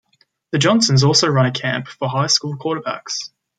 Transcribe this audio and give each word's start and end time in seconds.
The 0.51 0.57
Johnsons 0.57 1.03
also 1.03 1.27
run 1.27 1.45
a 1.45 1.51
camp 1.51 1.87
for 1.87 2.07
high 2.09 2.25
school 2.25 2.57
quarterbacks. 2.57 3.29